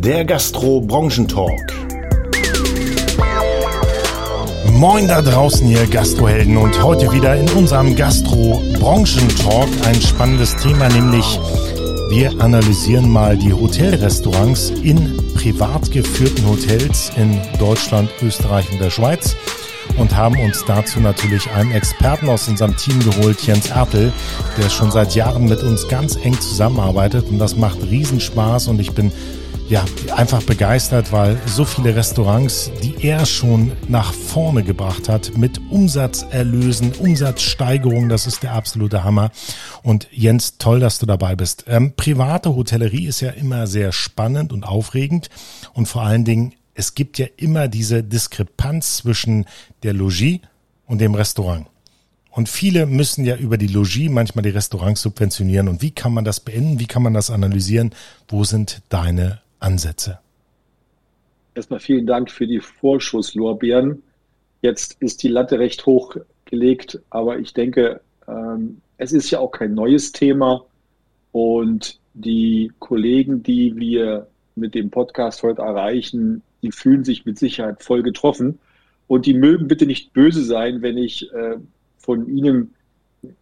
[0.00, 1.60] der Gastro-Branchentalk.
[4.72, 11.40] Moin da draußen, ihr Gastrohelden und heute wieder in unserem Gastro-Branchentalk ein spannendes Thema, nämlich
[12.10, 19.34] wir analysieren mal die Hotelrestaurants in privat geführten Hotels in Deutschland, Österreich und der Schweiz
[19.96, 24.12] und haben uns dazu natürlich einen Experten aus unserem Team geholt, Jens Ertel,
[24.56, 28.92] der schon seit Jahren mit uns ganz eng zusammenarbeitet und das macht Riesenspaß und ich
[28.92, 29.10] bin
[29.68, 29.84] ja,
[30.16, 36.92] einfach begeistert, weil so viele Restaurants, die er schon nach vorne gebracht hat mit Umsatzerlösen,
[36.92, 39.30] Umsatzsteigerungen, das ist der absolute Hammer.
[39.82, 41.64] Und Jens, toll, dass du dabei bist.
[41.68, 45.28] Ähm, private Hotellerie ist ja immer sehr spannend und aufregend
[45.74, 49.46] und vor allen Dingen es gibt ja immer diese Diskrepanz zwischen
[49.82, 50.38] der Logis
[50.86, 51.66] und dem Restaurant.
[52.30, 55.66] Und viele müssen ja über die Logis manchmal die Restaurants subventionieren.
[55.66, 56.78] Und wie kann man das beenden?
[56.78, 57.90] Wie kann man das analysieren?
[58.28, 60.18] Wo sind deine Ansätze?
[61.54, 64.02] Erstmal vielen Dank für die Vorschusslorbeeren.
[64.62, 69.50] Jetzt ist die Latte recht hoch gelegt, aber ich denke, ähm, es ist ja auch
[69.50, 70.64] kein neues Thema.
[71.32, 77.82] Und die Kollegen, die wir mit dem Podcast heute erreichen, die fühlen sich mit Sicherheit
[77.82, 78.58] voll getroffen.
[79.06, 81.56] Und die mögen bitte nicht böse sein, wenn ich äh,
[81.98, 82.74] von ihnen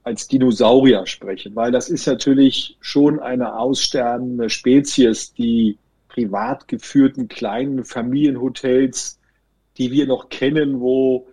[0.04, 5.76] als Dinosaurier spreche, weil das ist natürlich schon eine aussterbende Spezies, die
[6.16, 9.20] privat geführten kleinen Familienhotels,
[9.76, 11.28] die wir noch kennen, wo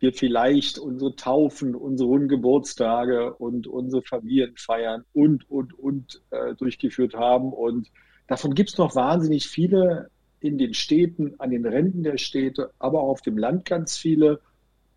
[0.00, 7.14] wir vielleicht unsere Taufen, unsere runden Geburtstage und unsere Familienfeiern und, und, und äh, durchgeführt
[7.14, 7.52] haben.
[7.52, 7.92] Und
[8.26, 10.10] davon gibt es noch wahnsinnig viele
[10.40, 14.40] in den Städten, an den Rändern der Städte, aber auch auf dem Land ganz viele.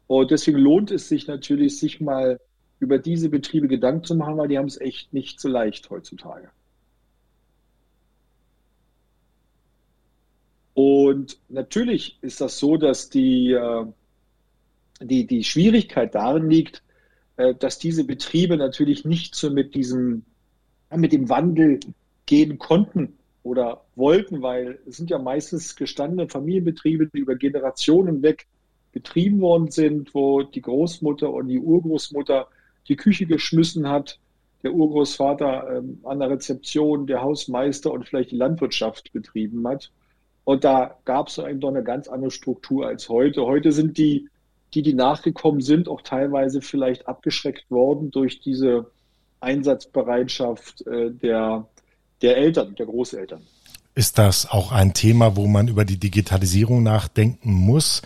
[0.08, 2.40] Und deswegen lohnt es sich natürlich, sich mal
[2.80, 6.50] über diese Betriebe Gedanken zu machen, weil die haben es echt nicht so leicht heutzutage.
[10.78, 13.86] Und natürlich ist das so, dass die, äh,
[15.02, 16.84] die, die Schwierigkeit darin liegt,
[17.38, 20.24] äh, dass diese Betriebe natürlich nicht so mit diesem,
[20.96, 21.80] mit dem Wandel
[22.28, 23.18] gehen konnten,
[23.48, 28.46] oder wollten, weil es sind ja meistens gestandene Familienbetriebe, die über Generationen weg
[28.92, 32.48] betrieben worden sind, wo die Großmutter und die Urgroßmutter
[32.88, 34.20] die Küche geschmissen hat,
[34.64, 39.92] der Urgroßvater ähm, an der Rezeption, der Hausmeister und vielleicht die Landwirtschaft betrieben hat.
[40.48, 43.46] Und da gab es eigentlich doch eine ganz andere Struktur als heute.
[43.46, 44.30] Heute sind die,
[44.74, 48.90] die, die nachgekommen sind, auch teilweise vielleicht abgeschreckt worden durch diese
[49.42, 51.68] Einsatzbereitschaft äh, der
[52.22, 53.42] der Eltern, der Großeltern.
[53.94, 58.02] Ist das auch ein Thema, wo man über die Digitalisierung nachdenken muss?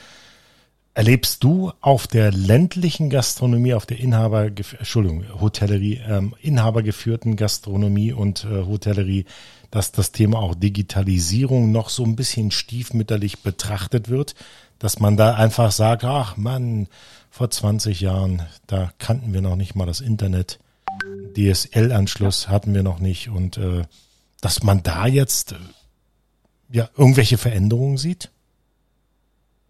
[0.96, 8.46] Erlebst du auf der ländlichen Gastronomie, auf der Inhaber, Entschuldigung, Hotellerie, ähm, inhabergeführten Gastronomie und
[8.46, 9.26] äh, Hotellerie,
[9.72, 14.36] dass das Thema auch Digitalisierung noch so ein bisschen stiefmütterlich betrachtet wird,
[14.80, 16.88] dass man da einfach sagt, ach Mann,
[17.30, 20.60] vor 20 Jahren, da kannten wir noch nicht mal das Internet.
[21.36, 23.84] DSL-Anschluss hatten wir noch nicht und äh,
[24.42, 25.56] dass man da jetzt äh,
[26.72, 28.30] ja irgendwelche Veränderungen sieht?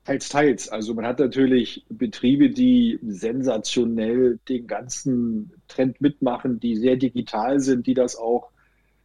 [0.06, 0.69] Teils, teils.
[0.69, 7.85] Also man hat natürlich Betriebe, die sensationell den ganzen Trend mitmachen, die sehr digital sind,
[7.85, 8.50] die das auch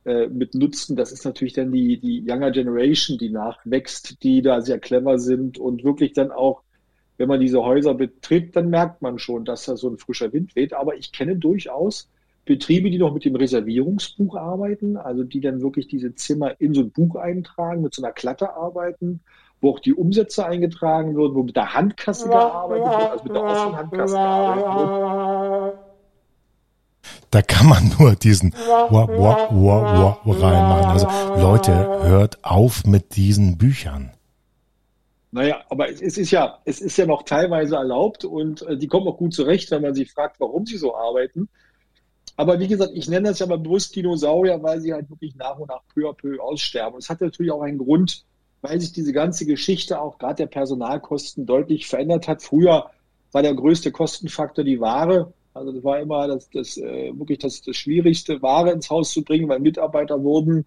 [0.07, 0.95] äh, mit nutzen.
[0.95, 5.59] Das ist natürlich dann die, die Younger Generation, die nachwächst, die da sehr clever sind
[5.59, 6.63] und wirklich dann auch,
[7.19, 10.55] wenn man diese Häuser betritt, dann merkt man schon, dass da so ein frischer Wind
[10.55, 10.75] weht.
[10.75, 12.09] Aber ich kenne durchaus
[12.45, 16.83] Betriebe, die noch mit dem Reservierungsbuch arbeiten, also die dann wirklich diese Zimmer in so
[16.83, 19.21] ein Buch eintragen, mit so einer Klatte arbeiten,
[19.61, 23.43] wo auch die Umsätze eingetragen werden, wo mit der Handkasse gearbeitet wird, also mit der
[23.43, 25.76] offenen Handkasse gearbeitet wird.
[27.31, 28.55] Da kann man nur diesen
[30.33, 30.91] reinmachen.
[30.91, 31.07] Also
[31.41, 34.13] Leute, hört auf mit diesen Büchern.
[35.33, 39.07] Naja, aber es ist ja, es ist ja noch teilweise erlaubt und äh, die kommen
[39.07, 41.49] auch gut zurecht, wenn man sich fragt, warum sie so arbeiten.
[42.37, 45.59] Aber wie gesagt, ich nenne das ja mal bewusst Dinosaurier, weil sie halt wirklich nach
[45.59, 46.95] und nach peu à peu aussterben.
[46.95, 48.25] Und es hat natürlich auch einen Grund,
[48.61, 52.43] weil sich diese ganze Geschichte auch gerade der Personalkosten deutlich verändert hat.
[52.43, 52.91] Früher
[53.33, 55.33] war der größte Kostenfaktor die Ware.
[55.57, 59.25] Also das war immer das, das äh, wirklich das, das Schwierigste, Ware ins Haus zu
[59.25, 60.67] bringen, weil Mitarbeiter wurden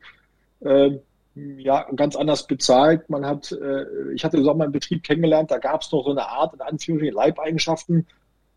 [0.61, 0.97] äh,
[1.35, 3.07] ja ganz anders bezahlt.
[3.09, 6.11] Man hat, äh, ich hatte so mal einen Betrieb kennengelernt, da gab es noch so
[6.11, 8.07] eine Art in Anführungsstrichen Leibeigenschaften,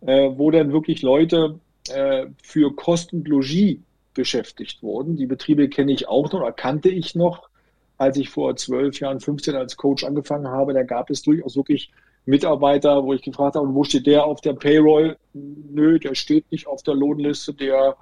[0.00, 3.78] äh, wo dann wirklich Leute äh, für Kost und Logis
[4.14, 5.16] beschäftigt wurden.
[5.16, 7.50] Die Betriebe kenne ich auch noch oder kannte ich noch,
[7.98, 10.72] als ich vor zwölf Jahren, 15 als Coach angefangen habe.
[10.72, 11.90] Da gab es durchaus wirklich
[12.24, 15.16] Mitarbeiter, wo ich gefragt habe, wo steht der auf der Payroll?
[15.32, 17.52] Nö, der steht nicht auf der Lohnliste.
[17.54, 17.96] Der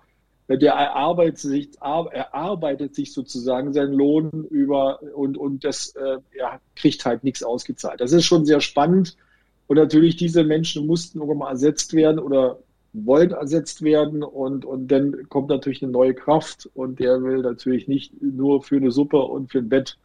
[0.56, 7.04] der erarbeitet sich, erarbeitet sich sozusagen seinen Lohn über und, und das äh, er kriegt
[7.04, 8.00] halt nichts ausgezahlt.
[8.00, 9.16] Das ist schon sehr spannend.
[9.68, 12.58] Und natürlich, diese Menschen mussten irgendwann mal ersetzt werden oder
[12.92, 17.86] wollen ersetzt werden und, und dann kommt natürlich eine neue Kraft und der will natürlich
[17.86, 19.96] nicht nur für eine Suppe und für ein Bett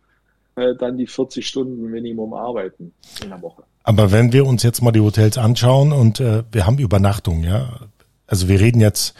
[0.55, 3.63] äh, dann die 40 Stunden Minimum arbeiten in der Woche.
[3.87, 7.81] Aber wenn wir uns jetzt mal die Hotels anschauen und äh, wir haben Übernachtung, ja,
[8.25, 9.13] also wir reden jetzt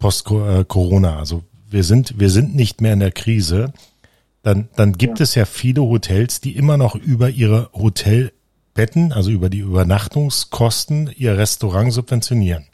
[0.00, 3.72] Post-Corona, also wir sind, wir sind nicht mehr in der Krise,
[4.42, 5.22] dann, dann gibt ja.
[5.22, 11.38] es ja viele Hotels, die immer noch über ihre Hotelbetten, also über die Übernachtungskosten, ihr
[11.38, 12.66] Restaurant subventionieren.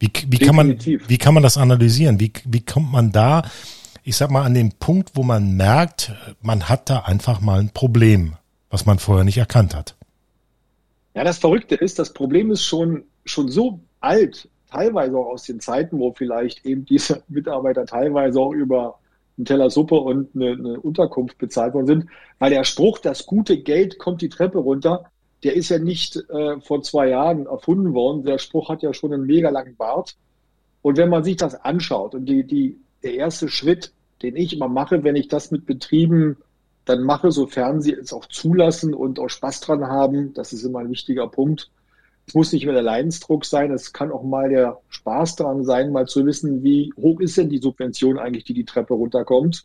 [0.00, 2.18] Wie, wie kann man, wie kann man das analysieren?
[2.18, 3.42] Wie, wie kommt man da,
[4.02, 6.12] ich sag mal, an den Punkt, wo man merkt,
[6.42, 8.34] man hat da einfach mal ein Problem,
[8.68, 9.94] was man vorher nicht erkannt hat?
[11.18, 15.58] Ja, das Verrückte ist, das Problem ist schon, schon so alt, teilweise auch aus den
[15.58, 19.00] Zeiten, wo vielleicht eben diese Mitarbeiter teilweise auch über
[19.36, 22.06] einen Teller Suppe und eine, eine Unterkunft bezahlt worden sind,
[22.38, 25.10] weil der Spruch, das gute Geld kommt die Treppe runter,
[25.42, 28.22] der ist ja nicht äh, vor zwei Jahren erfunden worden.
[28.22, 30.14] Der Spruch hat ja schon einen mega langen Bart.
[30.82, 33.92] Und wenn man sich das anschaut und die, die, der erste Schritt,
[34.22, 36.36] den ich immer mache, wenn ich das mit Betrieben
[36.88, 40.80] dann mache, sofern sie es auch zulassen und auch Spaß dran haben, das ist immer
[40.80, 41.70] ein wichtiger Punkt,
[42.26, 45.92] es muss nicht mehr der Leidensdruck sein, es kann auch mal der Spaß daran sein,
[45.92, 49.64] mal zu wissen, wie hoch ist denn die Subvention eigentlich, die die Treppe runterkommt.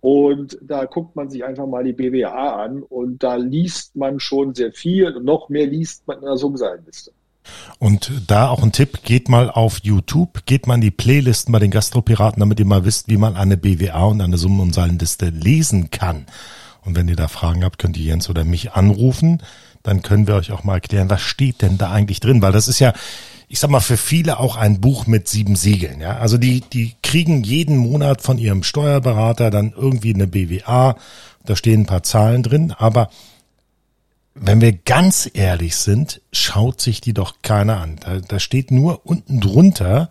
[0.00, 4.54] Und da guckt man sich einfach mal die BWA an und da liest man schon
[4.54, 7.12] sehr viel und noch mehr liest man in der Summenseitenliste.
[7.78, 11.58] Und da auch ein Tipp, geht mal auf YouTube, geht mal in die Playlisten bei
[11.58, 15.30] den Gastropiraten, damit ihr mal wisst, wie man eine BWA und eine Summen- und Zahlenliste
[15.30, 16.26] lesen kann.
[16.84, 19.42] Und wenn ihr da Fragen habt, könnt ihr Jens oder mich anrufen
[19.82, 22.68] dann können wir euch auch mal erklären, was steht denn da eigentlich drin, weil das
[22.68, 22.92] ist ja,
[23.48, 26.00] ich sag mal, für viele auch ein Buch mit sieben Siegeln.
[26.00, 26.18] Ja?
[26.18, 30.96] Also die, die kriegen jeden Monat von ihrem Steuerberater dann irgendwie eine BWA,
[31.44, 33.10] da stehen ein paar Zahlen drin, aber
[34.34, 37.96] wenn wir ganz ehrlich sind, schaut sich die doch keiner an.
[38.00, 40.08] Da, da steht nur unten drunter,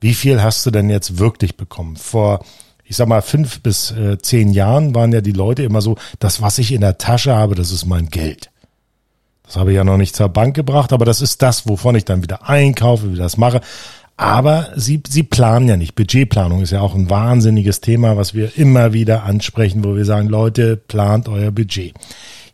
[0.00, 1.96] wie viel hast du denn jetzt wirklich bekommen?
[1.96, 2.44] Vor
[2.92, 6.42] ich sag mal, fünf bis äh, zehn Jahren waren ja die Leute immer so, das,
[6.42, 8.50] was ich in der Tasche habe, das ist mein Geld.
[9.46, 12.04] Das habe ich ja noch nicht zur Bank gebracht, aber das ist das, wovon ich
[12.04, 13.62] dann wieder einkaufe, wie das mache.
[14.18, 15.94] Aber sie, sie planen ja nicht.
[15.94, 20.28] Budgetplanung ist ja auch ein wahnsinniges Thema, was wir immer wieder ansprechen, wo wir sagen,
[20.28, 21.94] Leute, plant euer Budget.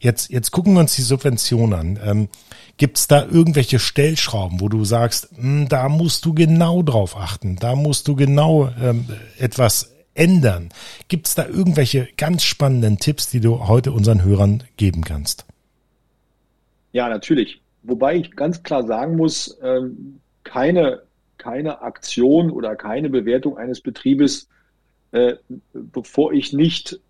[0.01, 1.99] Jetzt, jetzt gucken wir uns die Subvention an.
[2.05, 2.29] Ähm,
[2.77, 7.17] Gibt es da irgendwelche Stellschrauben, wo du sagst, mh, hm, da musst du genau drauf
[7.17, 9.07] achten, da musst du genau ähm,
[9.39, 10.69] etwas ändern?
[11.09, 15.47] Gibt es da irgendwelche ganz spannenden Tipps, die du heute unseren Hörern geben kannst?
[16.93, 17.61] Ja, natürlich.
[17.83, 21.03] Wobei ich ganz klar sagen muss, ähm, keine,
[21.37, 24.49] keine Aktion oder keine Bewertung eines Betriebes,
[25.13, 25.35] äh,
[25.73, 27.01] bevor ich nicht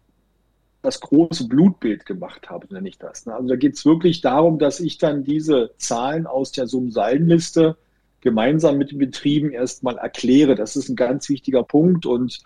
[0.89, 3.27] das große Blutbild gemacht habe, nenne ich das.
[3.27, 3.35] Ne?
[3.35, 7.77] Also da geht es wirklich darum, dass ich dann diese Zahlen aus der Summensaldenliste
[8.21, 10.55] gemeinsam mit den Betrieben erstmal erkläre.
[10.55, 12.41] Das ist ein ganz wichtiger Punkt und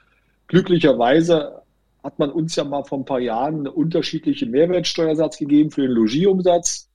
[0.49, 1.63] glücklicherweise
[2.03, 5.93] hat man uns ja mal vor ein paar Jahren einen unterschiedlichen Mehrwertsteuersatz gegeben für den
[5.93, 6.89] Logieumsatz.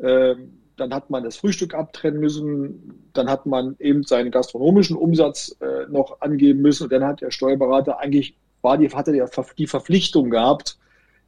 [0.00, 5.54] Ähm, dann hat man das Frühstück abtrennen müssen, dann hat man eben seinen gastronomischen Umsatz
[5.60, 9.12] äh, noch angeben müssen und dann hat der Steuerberater eigentlich, war die, hatte
[9.56, 10.78] die Verpflichtung gehabt,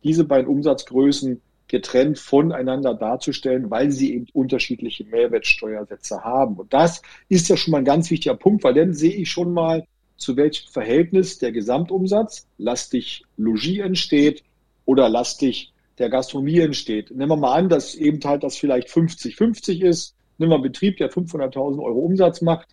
[0.05, 6.57] diese beiden Umsatzgrößen getrennt voneinander darzustellen, weil sie eben unterschiedliche Mehrwertsteuersätze haben.
[6.57, 9.53] Und das ist ja schon mal ein ganz wichtiger Punkt, weil dann sehe ich schon
[9.53, 9.87] mal,
[10.19, 14.45] zu welchem Verhältnis der Gesamtumsatz lastig Logis entsteht
[14.85, 17.11] oder lastig der Gastronomie entsteht.
[17.11, 20.15] Nehmen wir mal an, dass eben halt das vielleicht 50-50 ist.
[20.39, 22.69] Nehmen wir einen Betrieb, der 500.000 Euro Umsatz macht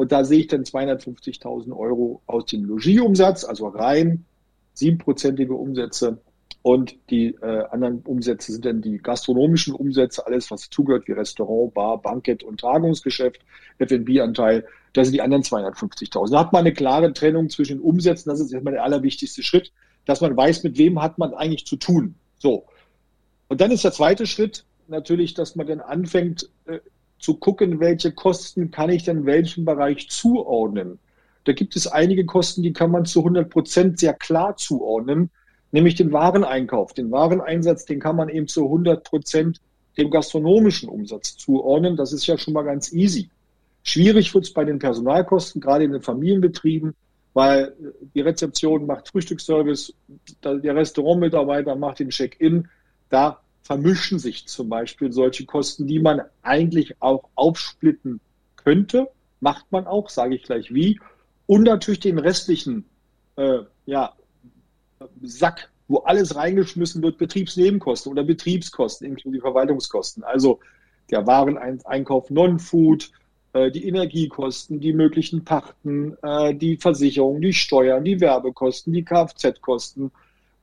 [0.00, 4.24] und da sehe ich dann 250.000 Euro aus dem Logieumsatz, also rein
[4.72, 6.22] siebenprozentige Umsätze
[6.62, 11.74] und die äh, anderen Umsätze sind dann die gastronomischen Umsätze, alles was zugehört, wie Restaurant,
[11.74, 13.42] Bar, Bankett und Tragungsgeschäft,
[13.76, 14.64] F&B-Anteil,
[14.94, 16.30] das sind die anderen 250.000.
[16.30, 19.70] Da hat man eine klare Trennung zwischen den Umsätzen, das ist erstmal der allerwichtigste Schritt,
[20.06, 22.14] dass man weiß, mit wem hat man eigentlich zu tun.
[22.38, 22.64] So.
[23.48, 26.78] Und dann ist der zweite Schritt natürlich, dass man dann anfängt äh,
[27.20, 30.98] zu gucken, welche Kosten kann ich denn welchem Bereich zuordnen.
[31.44, 35.30] Da gibt es einige Kosten, die kann man zu 100 Prozent sehr klar zuordnen,
[35.72, 36.92] nämlich den Wareneinkauf.
[36.92, 39.60] Den Wareneinsatz, den kann man eben zu 100 Prozent
[39.96, 41.96] dem gastronomischen Umsatz zuordnen.
[41.96, 43.30] Das ist ja schon mal ganz easy.
[43.82, 46.94] Schwierig wird es bei den Personalkosten, gerade in den Familienbetrieben
[47.34, 47.74] weil
[48.14, 49.94] die Rezeption macht Frühstücksservice,
[50.44, 52.68] der Restaurantmitarbeiter macht den Check-in.
[53.08, 58.20] Da vermischen sich zum Beispiel solche Kosten, die man eigentlich auch aufsplitten
[58.56, 59.08] könnte.
[59.40, 61.00] Macht man auch, sage ich gleich wie.
[61.46, 62.84] Und natürlich den restlichen
[63.36, 64.14] äh, ja,
[65.22, 70.22] Sack, wo alles reingeschmissen wird, Betriebsnebenkosten oder Betriebskosten inklusive Verwaltungskosten.
[70.22, 70.60] Also
[71.10, 73.10] der Wareneinkauf Non-Food,
[73.52, 80.12] äh, die Energiekosten, die möglichen Pachten, äh, die Versicherung, die Steuern, die Werbekosten, die Kfz-Kosten.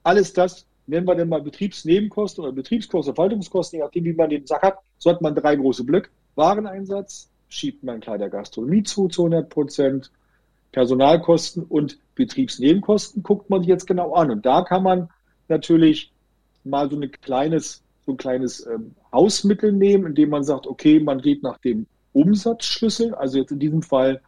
[0.04, 4.48] Alles das, nennen wir denn mal Betriebsnebenkosten oder Betriebskosten, Verwaltungskosten, je nachdem, wie man den
[4.48, 6.10] Sack hat, so hat man drei große Blöcke.
[6.36, 10.12] Wareneinsatz, schiebt man klar der Gastronomie zu, zu 100 Prozent.
[10.72, 14.32] Personalkosten und Betriebsnebenkosten guckt man sich jetzt genau an.
[14.32, 15.10] Und da kann man
[15.48, 16.12] natürlich
[16.64, 21.20] mal so, eine kleines, so ein kleines ähm, Hausmittel nehmen, indem man sagt, okay, man
[21.22, 24.22] geht nach dem Umsatzschlüssel, also jetzt in diesem Fall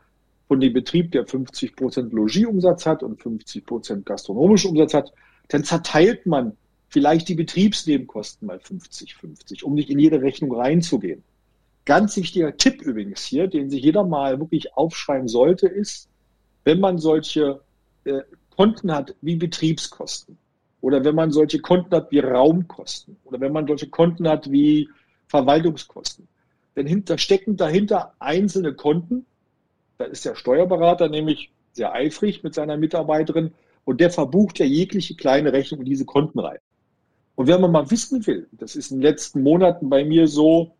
[0.48, 5.14] von dem Betrieb, der 50 Prozent Logieumsatz hat und 50 Prozent gastronomischen Umsatz hat,
[5.50, 6.56] dann zerteilt man
[6.88, 11.24] vielleicht die Betriebsnebenkosten mal 50-50, um nicht in jede Rechnung reinzugehen.
[11.86, 16.08] Ganz wichtiger Tipp übrigens hier, den sich jeder mal wirklich aufschreiben sollte, ist,
[16.64, 17.62] wenn man solche
[18.06, 18.22] äh,
[18.56, 20.38] Konten hat wie Betriebskosten
[20.82, 24.90] oder wenn man solche Konten hat wie Raumkosten oder wenn man solche Konten hat wie
[25.28, 26.28] Verwaltungskosten,
[26.76, 29.26] denn hinter, stecken dahinter einzelne Konten.
[29.98, 33.54] Da ist der Steuerberater nämlich sehr eifrig mit seiner Mitarbeiterin
[33.90, 36.60] und der verbucht ja jegliche kleine Rechnung in diese Konten rein.
[37.34, 40.76] Und wenn man mal wissen will, das ist in den letzten Monaten bei mir so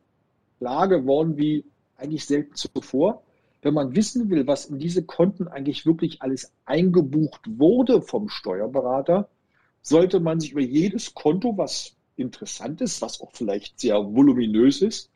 [0.60, 1.66] klar geworden wie
[1.98, 3.24] eigentlich selten zuvor,
[3.64, 9.28] wenn man wissen will, was in diese Konten eigentlich wirklich alles eingebucht wurde vom Steuerberater,
[9.82, 15.10] sollte man sich über jedes Konto, was interessant ist, was auch vielleicht sehr voluminös ist,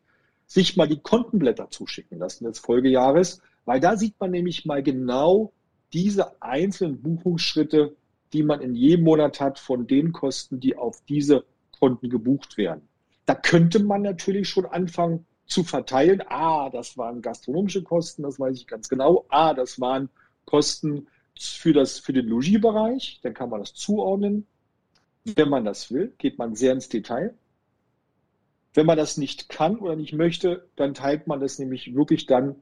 [0.47, 5.53] sich mal die Kontenblätter zuschicken lassen des Folgejahres, weil da sieht man nämlich mal genau
[5.93, 7.95] diese einzelnen Buchungsschritte,
[8.33, 12.88] die man in jedem Monat hat von den Kosten, die auf diese Konten gebucht werden.
[13.25, 16.23] Da könnte man natürlich schon anfangen, zu verteilen.
[16.27, 19.25] Ah, das waren gastronomische Kosten, das weiß ich ganz genau.
[19.29, 20.09] Ah, das waren
[20.45, 21.07] Kosten
[21.39, 24.47] für, das, für den Logiebereich, dann kann man das zuordnen.
[25.23, 27.33] Wenn man das will, geht man sehr ins Detail.
[28.73, 32.55] Wenn man das nicht kann oder nicht möchte, dann teilt man das nämlich wirklich dann,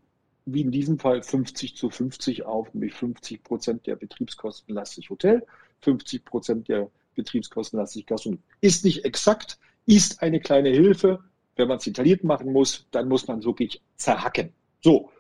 [0.45, 5.45] wie in diesem Fall, 50 zu 50 auf, nämlich 50 Prozent der Betriebskosten lastig Hotel,
[5.81, 8.41] 50 Prozent der Betriebskosten lastig Gastronomie.
[8.59, 11.19] Ist nicht exakt, ist eine kleine Hilfe,
[11.55, 14.53] wenn man es detailliert machen muss, dann muss man wirklich zerhacken.
[14.81, 15.11] So,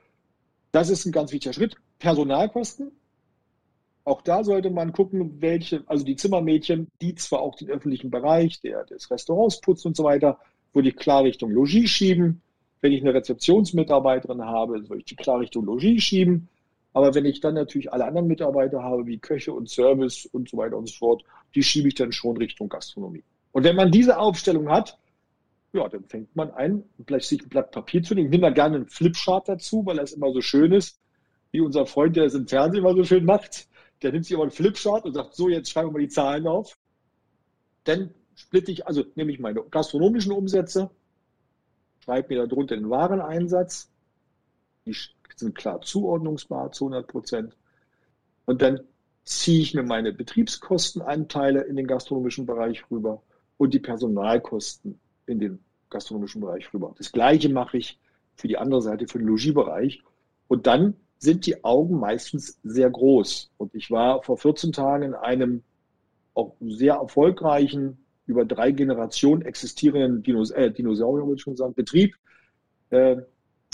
[0.71, 1.75] das ist ein ganz wichtiger Schritt.
[1.99, 2.91] Personalkosten.
[4.03, 8.59] Auch da sollte man gucken, welche, also die Zimmermädchen, die zwar auch den öffentlichen Bereich
[8.61, 10.39] der, des Restaurants putzen und so weiter,
[10.73, 12.41] würde ich klar Richtung Logis schieben.
[12.81, 16.49] Wenn ich eine Rezeptionsmitarbeiterin habe, würde ich die klar Richtung Logis schieben.
[16.93, 20.57] Aber wenn ich dann natürlich alle anderen Mitarbeiter habe, wie Köche und Service und so
[20.57, 21.23] weiter und so fort,
[21.55, 23.23] die schiebe ich dann schon Richtung Gastronomie.
[23.53, 24.97] Und wenn man diese Aufstellung hat,
[25.73, 28.27] ja, dann fängt man ein, vielleicht sich ein Blatt Papier zu nehmen.
[28.27, 30.99] Ich nehme da gerne einen Flipchart dazu, weil das immer so schön ist,
[31.51, 33.67] wie unser Freund, der es im Fernsehen immer so schön macht.
[34.01, 36.47] Der nimmt sich immer einen Flipchart und sagt, so, jetzt schreiben wir mal die Zahlen
[36.47, 36.77] auf.
[37.85, 40.89] Dann splitte ich, also nehme ich meine gastronomischen Umsätze,
[42.01, 43.89] schreibe mir darunter den Wareneinsatz.
[44.85, 44.95] Die
[45.35, 47.57] sind klar zuordnungsbar zu 100 Prozent.
[48.45, 48.81] Und dann
[49.23, 53.21] ziehe ich mir meine Betriebskostenanteile in den gastronomischen Bereich rüber
[53.57, 56.93] und die Personalkosten in den gastronomischen Bereich rüber.
[56.97, 57.99] Das Gleiche mache ich
[58.35, 60.01] für die andere Seite, für den Logiebereich.
[60.47, 63.51] Und dann sind die Augen meistens sehr groß.
[63.57, 65.63] Und ich war vor 14 Tagen in einem
[66.33, 72.15] auch sehr erfolgreichen, über drei Generationen existierenden Dinos äh, Dinosaurier, würde ich schon sagen, Betrieb.
[72.89, 73.17] Äh,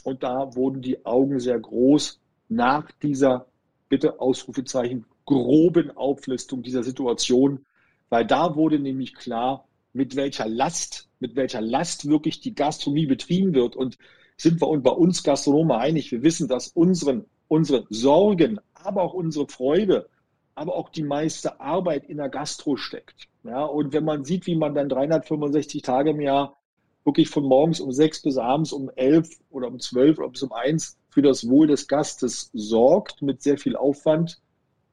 [0.04, 3.48] und da wurden die Augen sehr groß nach dieser,
[3.90, 7.66] bitte Ausrufezeichen, groben Auflistung dieser Situation,
[8.10, 13.54] weil da wurde nämlich klar, mit welcher Last, mit welcher Last wirklich die Gastronomie betrieben
[13.54, 13.76] wird.
[13.76, 13.98] Und
[14.38, 19.14] sind wir uns bei uns Gastronomen einig, wir wissen, dass unseren, unsere Sorgen, aber auch
[19.14, 20.08] unsere Freude,
[20.56, 23.28] aber auch die meiste Arbeit in der Gastro steckt.
[23.48, 26.58] Ja, und wenn man sieht, wie man dann 365 Tage im Jahr
[27.06, 30.52] wirklich von morgens um sechs bis abends um elf oder um zwölf oder bis um
[30.52, 34.42] eins für das Wohl des Gastes sorgt, mit sehr viel Aufwand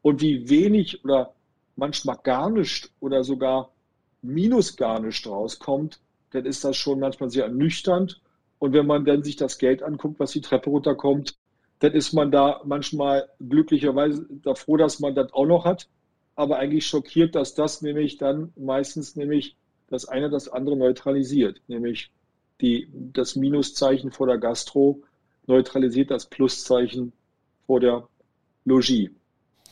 [0.02, 1.34] und wie wenig oder
[1.74, 3.70] manchmal gar nicht oder sogar
[4.22, 8.20] Minus gar nicht rauskommt, dann ist das schon manchmal sehr ernüchternd.
[8.60, 11.36] Und wenn man dann sich das Geld anguckt, was die Treppe runterkommt,
[11.80, 15.88] dann ist man da manchmal glücklicherweise da froh, dass man das auch noch hat.
[16.36, 19.56] Aber eigentlich schockiert, dass das nämlich dann meistens nämlich
[19.88, 21.60] das eine das andere neutralisiert.
[21.68, 22.10] Nämlich
[22.60, 25.02] die, das Minuszeichen vor der Gastro
[25.46, 27.12] neutralisiert das Pluszeichen
[27.66, 28.08] vor der
[28.64, 29.10] Logis.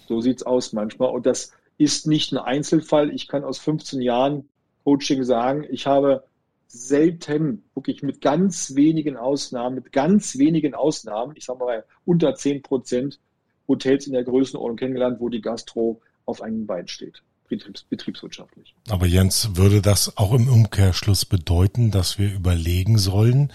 [0.08, 1.10] So sieht es aus manchmal.
[1.10, 3.10] Und das ist nicht ein Einzelfall.
[3.14, 4.48] Ich kann aus 15 Jahren
[4.84, 6.24] Coaching sagen, ich habe
[6.66, 12.62] selten, wirklich mit ganz wenigen Ausnahmen, mit ganz wenigen Ausnahmen, ich sage mal unter 10
[12.62, 13.20] Prozent,
[13.68, 18.74] Hotels in der Größenordnung kennengelernt, wo die Gastro auf einem Bein steht, betriebs betriebswirtschaftlich.
[18.88, 23.52] Aber Jens, würde das auch im Umkehrschluss bedeuten, dass wir überlegen sollen,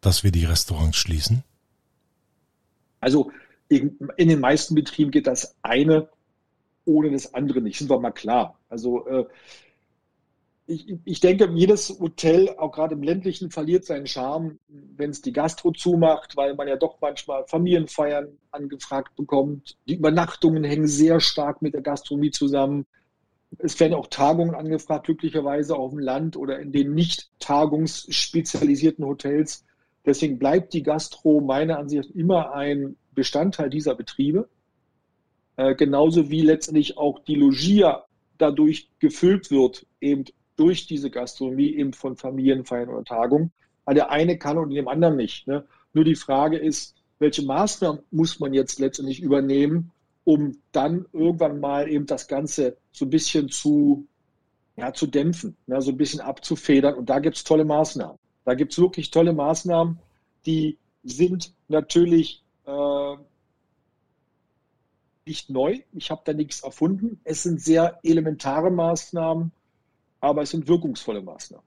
[0.00, 1.42] dass wir die Restaurants schließen?
[3.00, 3.30] Also
[3.68, 6.08] in, in den meisten Betrieben geht das eine
[6.88, 8.58] ohne das andere nicht, sind wir mal klar.
[8.68, 9.26] Also äh,
[10.68, 15.32] ich, ich denke, jedes Hotel, auch gerade im ländlichen, verliert seinen Charme, wenn es die
[15.32, 19.78] Gastro zumacht, weil man ja doch manchmal Familienfeiern angefragt bekommt.
[19.88, 22.84] Die Übernachtungen hängen sehr stark mit der Gastronomie zusammen.
[23.56, 29.64] Es werden auch Tagungen angefragt, glücklicherweise auf dem Land oder in den nicht tagungsspezialisierten Hotels.
[30.04, 34.50] Deswegen bleibt die Gastro meiner Ansicht immer ein Bestandteil dieser Betriebe.
[35.56, 38.04] Äh, genauso wie letztendlich auch die Logier
[38.36, 40.24] dadurch gefüllt wird, eben
[40.58, 43.52] durch diese Gastronomie eben von Familienfeiern oder Tagungen.
[43.84, 45.46] Weil der eine kann und dem anderen nicht.
[45.46, 45.64] Ne?
[45.94, 49.92] Nur die Frage ist, welche Maßnahmen muss man jetzt letztendlich übernehmen,
[50.24, 54.06] um dann irgendwann mal eben das Ganze so ein bisschen zu,
[54.76, 55.80] ja, zu dämpfen, ne?
[55.80, 56.94] so ein bisschen abzufedern.
[56.94, 58.18] Und da gibt es tolle Maßnahmen.
[58.44, 59.98] Da gibt es wirklich tolle Maßnahmen,
[60.44, 63.16] die sind natürlich äh,
[65.26, 65.80] nicht neu.
[65.92, 67.20] Ich habe da nichts erfunden.
[67.24, 69.52] Es sind sehr elementare Maßnahmen,
[70.20, 71.66] aber es sind wirkungsvolle Maßnahmen.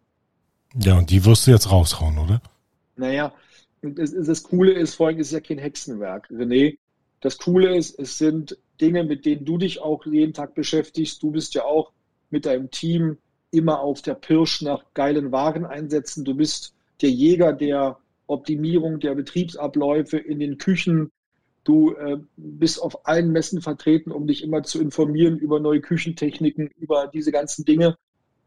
[0.75, 2.41] Ja, und die wirst du jetzt raushauen, oder?
[2.96, 3.34] Naja,
[3.81, 6.77] das, das Coole ist, folgendes ist ja kein Hexenwerk, René.
[7.20, 11.22] Das Coole ist, es sind Dinge, mit denen du dich auch jeden Tag beschäftigst.
[11.22, 11.91] Du bist ja auch
[12.29, 13.17] mit deinem Team
[13.51, 16.25] immer auf der Pirsch nach geilen Waren einsetzen.
[16.25, 21.12] Du bist der Jäger der Optimierung der Betriebsabläufe in den Küchen.
[21.63, 26.70] Du äh, bist auf allen Messen vertreten, um dich immer zu informieren über neue Küchentechniken,
[26.77, 27.98] über diese ganzen Dinge.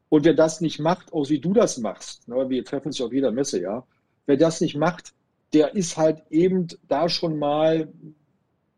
[0.09, 3.13] Und wer das nicht macht, auch wie du das machst, ne, wir treffen uns auf
[3.13, 3.87] jeder Messe, ja,
[4.27, 5.13] wer das nicht macht,
[5.53, 7.93] der ist halt eben da schon mal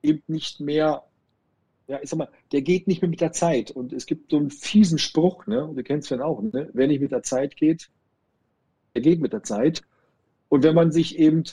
[0.03, 1.05] eben nicht mehr,
[1.89, 3.71] ja, ich sag mal, der geht nicht mehr mit der Zeit.
[3.71, 7.01] Und es gibt so einen fiesen Spruch, ne, du kennst den auch, ne, wer nicht
[7.01, 7.91] mit der Zeit geht,
[8.95, 9.83] der geht mit der Zeit.
[10.49, 11.45] Und wenn man sich eben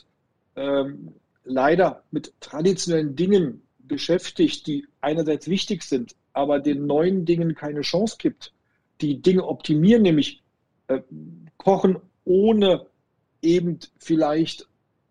[0.56, 7.82] ähm, leider mit traditionellen Dingen beschäftigt, die einerseits wichtig sind, aber den neuen Dingen keine
[7.82, 8.53] Chance gibt,
[9.04, 10.42] die Dinge optimieren, nämlich
[10.88, 11.02] äh,
[11.58, 12.88] kochen ohne
[13.42, 14.68] eben vielleicht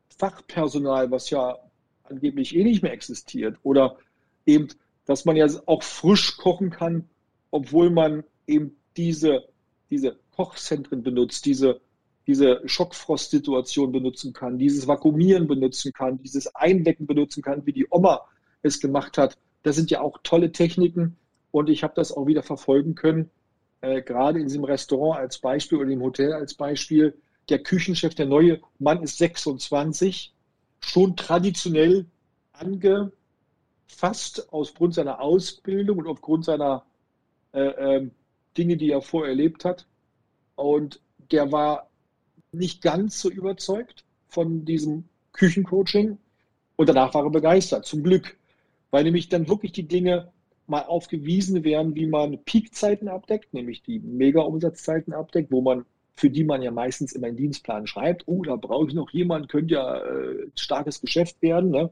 [0.09, 1.59] Fachpersonal, was ja
[2.05, 3.99] angeblich eh nicht mehr existiert, oder
[4.47, 4.69] eben,
[5.05, 7.09] dass man ja auch frisch kochen kann,
[7.51, 9.45] obwohl man eben diese,
[9.91, 11.81] diese Kochzentren benutzt, diese,
[12.27, 18.23] diese Schockfrostsituation benutzen kann, dieses Vakuumieren benutzen kann, dieses Eindecken benutzen kann, wie die Oma
[18.63, 19.37] es gemacht hat.
[19.63, 21.17] Das sind ja auch tolle Techniken
[21.51, 23.31] und ich habe das auch wieder verfolgen können,
[23.83, 27.15] äh, gerade in diesem Restaurant als Beispiel oder im Hotel als Beispiel,
[27.49, 30.33] der Küchenchef, der neue Mann ist 26,
[30.81, 32.07] schon traditionell
[32.53, 36.85] angefasst aus Grund seiner Ausbildung und aufgrund seiner
[37.53, 38.11] äh, äh,
[38.57, 39.87] Dinge, die er vorher erlebt hat.
[40.55, 41.91] Und der war
[42.53, 46.19] nicht ganz so überzeugt von diesem Küchencoaching.
[46.77, 48.37] Und danach war er begeistert, zum Glück,
[48.91, 50.32] weil nämlich dann wirklich die Dinge
[50.67, 56.45] mal aufgewiesen werden, wie man Peakzeiten abdeckt, nämlich die Mega-Umsatzzeiten abdeckt, wo man für die
[56.45, 59.99] man ja meistens immer einen Dienstplan schreibt, oh, da brauche ich noch jemanden, könnte ja
[59.99, 61.71] äh, starkes Geschäft werden.
[61.71, 61.91] Ne?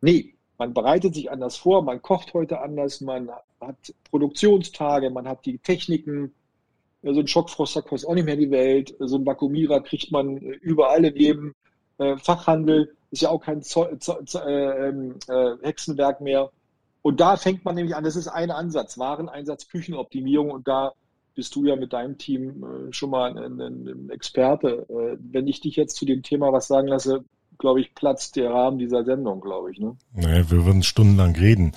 [0.00, 5.44] Nee, man bereitet sich anders vor, man kocht heute anders, man hat Produktionstage, man hat
[5.44, 6.32] die Techniken,
[7.02, 11.04] so ein Schockfroster kostet auch nicht mehr die Welt, so ein Vakuumierer kriegt man überall
[11.04, 11.54] in jedem
[11.98, 16.50] äh, Fachhandel, ist ja auch kein Zo Zo Zo äh, ähm, äh, Hexenwerk mehr.
[17.08, 20.92] Und da fängt man nämlich an, das ist ein Ansatz, Wareneinsatz, Küchenoptimierung und da
[21.34, 24.84] bist du ja mit deinem Team äh, schon mal ein, ein Experte.
[24.90, 27.24] Äh, wenn ich dich jetzt zu dem Thema was sagen lasse,
[27.56, 29.78] glaube ich, platzt der Rahmen dieser Sendung, glaube ich.
[29.78, 29.96] Ne?
[30.12, 31.72] Naja, wir würden stundenlang reden.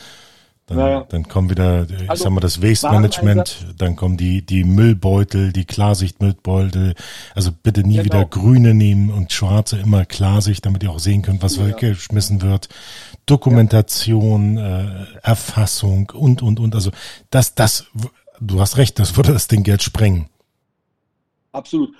[0.72, 1.06] Dann, naja.
[1.10, 5.52] dann kommen wieder, ich also, sag mal, das Waste Management, dann kommen die, die Müllbeutel,
[5.52, 6.94] die Klarsicht-Müllbeutel.
[7.36, 8.06] Also bitte nie genau.
[8.06, 11.68] wieder grüne nehmen und schwarze, immer Klarsicht, damit ihr auch sehen könnt, was ja.
[11.68, 12.70] weggeschmissen wird.
[13.26, 16.76] Dokumentation, äh, Erfassung und, und, und.
[16.76, 16.92] Also
[17.30, 17.88] das, das,
[18.40, 20.30] du hast recht, das würde das Ding Geld sprengen.
[21.52, 21.94] Absolut.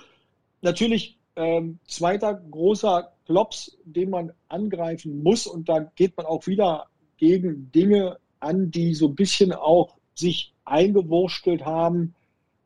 [0.60, 6.86] Natürlich, ähm, zweiter großer Klops, den man angreifen muss, und da geht man auch wieder
[7.16, 12.14] gegen Dinge an, die so ein bisschen auch sich eingewurstelt haben,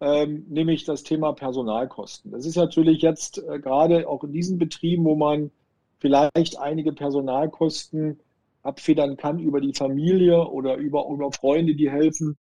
[0.01, 2.33] ähm, nämlich das Thema Personalkosten.
[2.33, 5.51] Das ist natürlich jetzt äh, gerade auch in diesen Betrieben, wo man
[5.99, 8.21] vielleicht einige Personalkosten
[8.67, 12.37] abfedern kann über die Familie oder über, über Freunde, die helfen,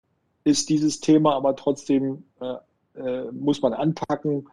[0.45, 2.55] ist dieses Thema aber trotzdem, äh,
[3.01, 4.49] äh, muss man anpacken.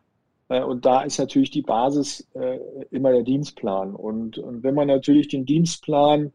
[0.49, 2.59] Äh, und da ist natürlich die Basis äh,
[2.91, 3.95] immer der Dienstplan.
[3.95, 6.31] Und, und wenn man natürlich den Dienstplan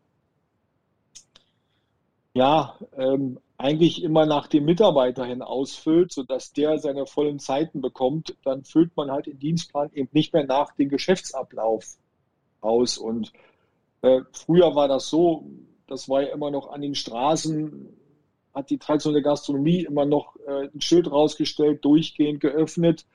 [2.34, 8.34] ja ähm, eigentlich immer nach dem Mitarbeiter hin ausfüllt, sodass der seine vollen Zeiten bekommt,
[8.42, 11.96] dann füllt man halt den Dienstplan eben nicht mehr nach dem Geschäftsablauf
[12.60, 12.98] aus.
[12.98, 13.32] Und
[14.02, 15.46] äh, früher war das so,
[15.86, 17.88] das war ja immer noch an den Straßen,
[18.54, 23.06] hat die traditionelle Gastronomie immer noch äh, ein Schild rausgestellt, durchgehend geöffnet.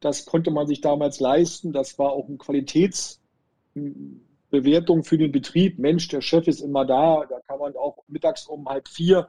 [0.00, 1.72] Das konnte man sich damals leisten.
[1.72, 5.78] Das war auch eine Qualitätsbewertung für den Betrieb.
[5.78, 7.24] Mensch, der Chef ist immer da.
[7.28, 9.28] Da kann man auch mittags um halb vier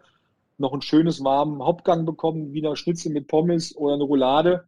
[0.57, 4.65] noch ein schönes warmen Hauptgang bekommen, Wiener Schnitzel mit Pommes oder eine Roulade.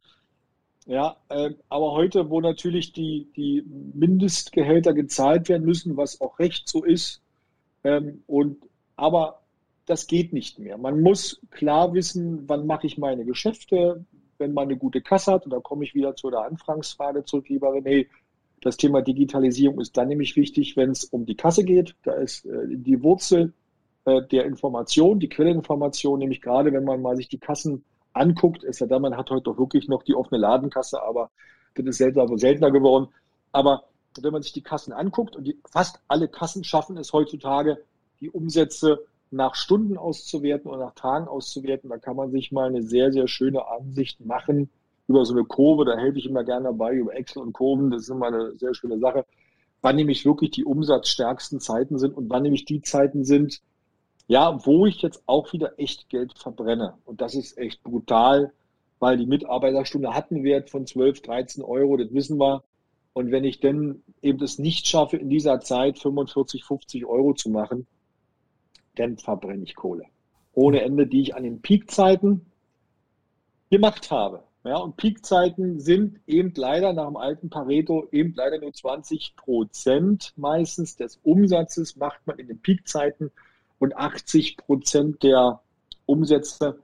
[0.90, 6.68] Ja, äh, aber heute, wo natürlich die, die Mindestgehälter gezahlt werden müssen, was auch recht
[6.68, 7.22] so ist,
[7.84, 8.58] ähm, und
[8.96, 9.42] aber
[9.86, 10.80] das geht nicht mehr.
[10.80, 14.04] Man muss klar wissen, wann mache ich meine Geschäfte,
[14.40, 15.46] wenn man eine gute Kasse hat.
[15.46, 18.08] Und da komme ich wieder zu der Anfangsfrage zurück, lieber René.
[18.62, 21.96] Das Thema Digitalisierung ist dann nämlich wichtig, wenn es um die Kasse geht.
[22.02, 23.54] Da ist äh, die Wurzel
[24.06, 27.84] äh, der Information, die Quellinformation, nämlich gerade wenn man mal sich die Kassen
[28.20, 31.32] anguckt, ist ja da, man hat heute doch wirklich noch die offene Ladenkasse, aber
[31.76, 33.08] das ist seltener, seltener geworden.
[33.52, 33.86] Aber
[34.22, 37.84] wenn man sich die Kassen anguckt und die, fast alle Kassen schaffen es heutzutage,
[38.20, 42.84] die Umsätze nach Stunden auszuwerten oder nach Tagen auszuwerten, da kann man sich mal eine
[42.84, 44.70] sehr, sehr schöne Ansicht machen
[45.08, 45.86] über so eine Kurve.
[45.86, 47.92] Da helfe ich immer gerne dabei, über Excel und Kurven.
[47.92, 49.26] Das ist immer eine sehr schöne Sache.
[49.82, 53.62] Wann nämlich wirklich die umsatzstärksten Zeiten sind und wann nämlich die Zeiten sind,
[54.30, 56.94] ja, wo ich jetzt auch wieder echt Geld verbrenne.
[57.04, 58.54] Und das ist echt brutal,
[59.00, 62.64] weil die Mitarbeiterstunde hat einen Wert von 12, 13 Euro, das wissen wir.
[63.14, 67.50] Und wenn ich dann eben es nicht schaffe, in dieser Zeit 45, 50 Euro zu
[67.50, 67.88] machen,
[68.96, 70.06] dann verbrenne ich Kohle.
[70.54, 72.46] Ohne Ende, die ich an den Peakzeiten
[73.72, 74.44] gemacht habe.
[74.64, 80.34] Ja, und Peakzeiten sind eben leider nach dem alten Pareto eben leider nur 20 Prozent
[80.36, 83.32] meistens des Umsatzes macht man in den Peakzeiten
[83.80, 85.62] und 80 Prozent der
[86.06, 86.80] Umsätze,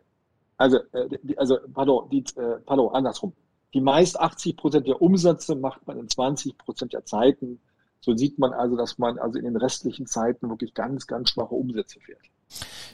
[0.57, 3.33] also, äh, also pardon, die, äh, pardon, andersrum.
[3.73, 7.59] Die meist 80 Prozent der Umsätze macht man in 20 Prozent der Zeiten.
[7.99, 11.55] So sieht man also, dass man also in den restlichen Zeiten wirklich ganz, ganz schwache
[11.55, 12.21] Umsätze fährt.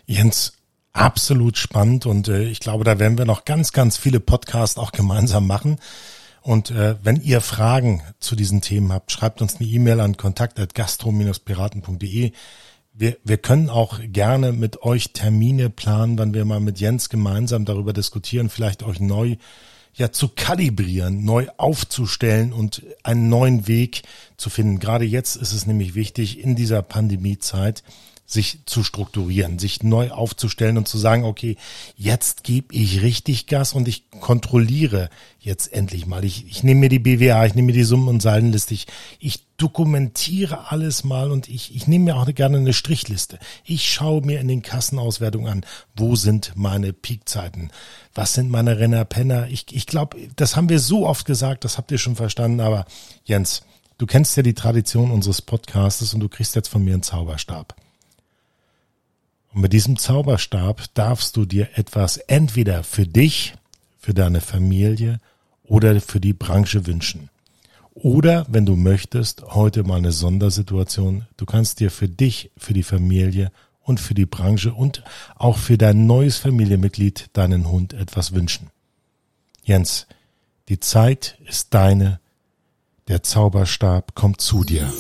[0.06, 0.54] Jens,
[0.94, 4.92] absolut spannend und äh, ich glaube, da werden wir noch ganz, ganz viele Podcasts auch
[4.92, 5.80] gemeinsam machen.
[6.42, 12.32] Und äh, wenn ihr Fragen zu diesen Themen habt, schreibt uns eine E-Mail an kontakt.gastro-piraten.de
[12.94, 17.66] wir, wir können auch gerne mit euch Termine planen, wann wir mal mit Jens gemeinsam
[17.66, 19.38] darüber diskutieren, vielleicht euch neu
[19.94, 24.04] ja zu kalibrieren, neu aufzustellen und einen neuen Weg
[24.38, 24.80] zu finden.
[24.80, 27.84] Gerade jetzt ist es nämlich wichtig, in dieser Pandemiezeit
[28.32, 31.58] sich zu strukturieren, sich neu aufzustellen und zu sagen, okay,
[31.98, 36.24] jetzt gebe ich richtig Gas und ich kontrolliere jetzt endlich mal.
[36.24, 38.88] Ich, ich nehme mir die BWA, ich nehme mir die Summen- und Saldenliste, ich,
[39.20, 43.38] ich dokumentiere alles mal und ich, ich nehme mir auch gerne eine Strichliste.
[43.66, 45.66] Ich schaue mir in den Kassenauswertungen an,
[45.96, 47.72] wo sind meine Peakzeiten,
[48.14, 49.48] was sind meine Renner-Penner.
[49.50, 52.86] Ich, ich glaube, das haben wir so oft gesagt, das habt ihr schon verstanden, aber
[53.26, 53.64] Jens,
[53.98, 57.76] du kennst ja die Tradition unseres Podcastes und du kriegst jetzt von mir einen Zauberstab.
[59.54, 63.54] Und mit diesem Zauberstab darfst du dir etwas entweder für dich,
[64.00, 65.20] für deine Familie
[65.64, 67.30] oder für die Branche wünschen.
[67.94, 71.28] Oder, wenn du möchtest, heute mal eine Sondersituation.
[71.36, 73.52] Du kannst dir für dich, für die Familie
[73.84, 75.04] und für die Branche und
[75.36, 78.70] auch für dein neues Familienmitglied, deinen Hund etwas wünschen.
[79.64, 80.08] Jens,
[80.70, 82.20] die Zeit ist deine.
[83.08, 84.92] Der Zauberstab kommt zu dir.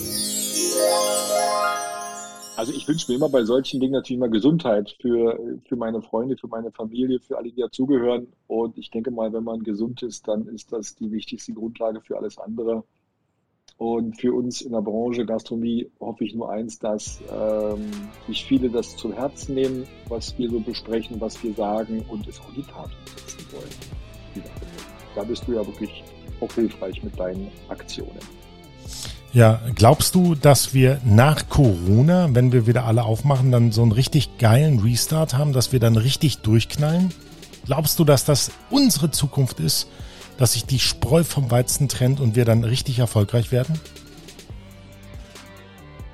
[2.62, 5.36] Also ich wünsche mir immer bei solchen Dingen natürlich mal Gesundheit für,
[5.67, 8.28] für meine Freunde, für meine Familie, für alle, die dazugehören.
[8.45, 12.17] Und ich denke mal, wenn man gesund ist, dann ist das die wichtigste Grundlage für
[12.17, 12.84] alles andere.
[13.78, 17.82] Und für uns in der Branche Gastronomie hoffe ich nur eins, dass ähm,
[18.28, 22.39] sich viele das zu Herzen nehmen, was wir so besprechen, was wir sagen und es
[22.41, 24.45] auch die Tat umsetzen wollen.
[25.15, 26.04] Da bist du ja wirklich
[26.39, 28.40] auch hilfreich mit deinen Aktionen.
[29.33, 33.93] Ja, glaubst du, dass wir nach Corona, wenn wir wieder alle aufmachen, dann so einen
[33.93, 37.13] richtig geilen Restart haben, dass wir dann richtig durchknallen?
[37.65, 39.87] Glaubst du, dass das unsere Zukunft ist,
[40.37, 43.79] dass sich die Spreu vom Weizen trennt und wir dann richtig erfolgreich werden?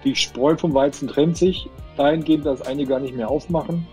[0.03, 3.87] Die Spreu vom Weizen trennt sich dahingehend, dass einige gar nicht mehr aufmachen.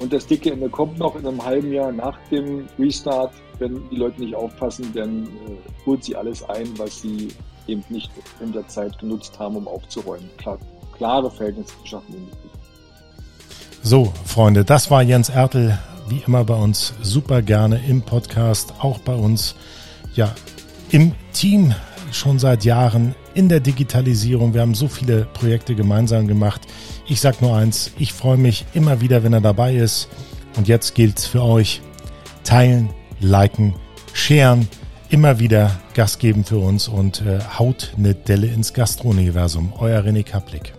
[0.00, 3.32] Und das dicke Ende kommt noch in einem halben Jahr nach dem Restart.
[3.60, 7.28] Wenn die Leute nicht aufpassen, dann äh, holt sie alles ein, was sie
[7.70, 10.28] eben nicht in der Zeit genutzt haben, um aufzuräumen.
[10.36, 10.58] Klar,
[10.96, 12.50] klare Verhältnisse im Betrieb.
[13.82, 15.78] So, Freunde, das war Jens Ertel,
[16.08, 19.54] wie immer bei uns super gerne im Podcast, auch bei uns.
[20.14, 20.34] Ja,
[20.90, 21.74] im Team
[22.12, 24.54] schon seit Jahren in der Digitalisierung.
[24.54, 26.62] Wir haben so viele Projekte gemeinsam gemacht.
[27.06, 30.08] Ich sage nur eins, ich freue mich immer wieder, wenn er dabei ist.
[30.56, 31.80] Und jetzt gilt es für euch,
[32.44, 33.74] teilen, liken,
[34.12, 34.68] scheren,
[35.10, 39.72] immer wieder Gas geben für uns und äh, haut eine Delle ins Gastrouniversum.
[39.78, 40.72] Euer René Kaplik.